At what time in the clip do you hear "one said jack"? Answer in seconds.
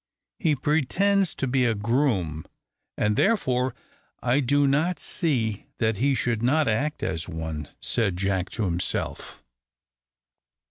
7.29-8.49